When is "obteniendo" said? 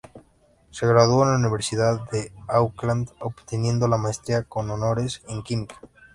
3.19-3.87